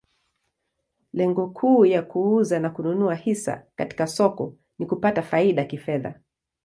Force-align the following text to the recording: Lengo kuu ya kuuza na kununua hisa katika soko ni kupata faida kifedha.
Lengo 1.13 1.49
kuu 1.49 1.85
ya 1.85 2.01
kuuza 2.01 2.59
na 2.59 2.69
kununua 2.69 3.15
hisa 3.15 3.65
katika 3.75 4.07
soko 4.07 4.55
ni 4.79 4.85
kupata 4.85 5.21
faida 5.21 5.65
kifedha. 5.65 6.19